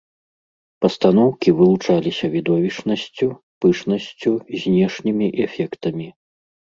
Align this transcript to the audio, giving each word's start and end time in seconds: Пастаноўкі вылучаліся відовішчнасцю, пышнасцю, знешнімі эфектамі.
Пастаноўкі 0.83 1.49
вылучаліся 1.59 2.25
відовішчнасцю, 2.35 3.27
пышнасцю, 3.67 4.31
знешнімі 4.65 5.27
эфектамі. 5.47 6.07